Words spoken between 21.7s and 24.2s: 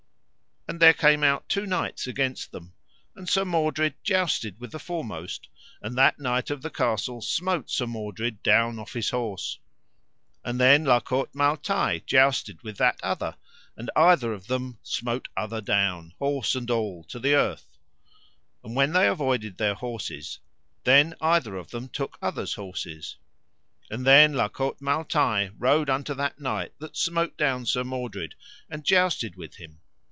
them took other's horses. And